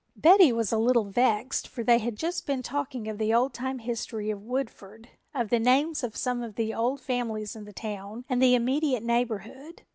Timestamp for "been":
2.47-2.63